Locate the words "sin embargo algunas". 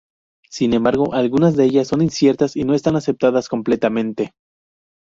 0.49-1.55